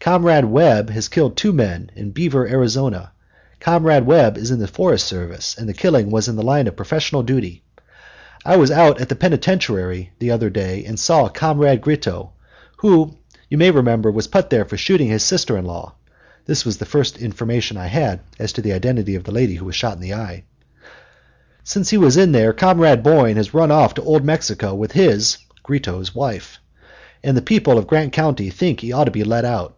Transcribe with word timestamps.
Comrade 0.00 0.46
Webb 0.46 0.90
has 0.90 1.06
killed 1.06 1.36
two 1.36 1.52
men 1.52 1.88
in 1.94 2.10
Beaver, 2.10 2.44
Arizona. 2.48 3.12
Comrade 3.60 4.04
Webb 4.04 4.36
is 4.36 4.50
in 4.50 4.58
the 4.58 4.66
Forest 4.66 5.06
Service, 5.06 5.54
and 5.56 5.68
the 5.68 5.72
killing 5.72 6.10
was 6.10 6.26
in 6.26 6.34
the 6.34 6.42
line 6.42 6.66
of 6.66 6.74
professional 6.74 7.22
duty. 7.22 7.62
I 8.44 8.56
was 8.56 8.72
out 8.72 9.00
at 9.00 9.08
the 9.08 9.14
penitentiary 9.14 10.10
the 10.18 10.32
other 10.32 10.50
day 10.50 10.84
and 10.86 10.98
saw 10.98 11.28
Comrade 11.28 11.82
Gritto, 11.82 12.30
who, 12.78 13.16
you 13.48 13.56
may 13.56 13.70
remember, 13.70 14.10
was 14.10 14.26
put 14.26 14.50
there 14.50 14.64
for 14.64 14.76
shooting 14.76 15.08
his 15.08 15.22
sister 15.22 15.56
in 15.56 15.64
law 15.66 15.94
[this 16.46 16.64
was 16.64 16.78
the 16.78 16.84
first 16.84 17.18
information 17.18 17.76
I 17.76 17.86
had 17.86 18.00
had 18.02 18.20
as 18.40 18.52
to 18.54 18.60
the 18.60 18.72
identity 18.72 19.14
of 19.14 19.22
the 19.22 19.30
lady 19.30 19.54
who 19.54 19.66
was 19.66 19.76
shot 19.76 19.94
in 19.94 20.00
the 20.02 20.14
eye]. 20.14 20.42
Since 21.62 21.90
he 21.90 21.96
was 21.96 22.16
in 22.16 22.32
there 22.32 22.52
Comrade 22.52 23.04
Boyne 23.04 23.36
has 23.36 23.54
run 23.54 23.70
off 23.70 23.94
to 23.94 24.02
old 24.02 24.24
Mexico 24.24 24.74
with 24.74 24.90
his 24.90 25.38
(Gritto's) 25.62 26.12
wife, 26.12 26.58
and 27.22 27.36
the 27.36 27.40
people 27.40 27.78
of 27.78 27.86
Grant 27.86 28.12
County 28.12 28.50
think 28.50 28.80
he 28.80 28.90
ought 28.92 29.04
to 29.04 29.12
be 29.12 29.22
let 29.22 29.44
out." 29.44 29.76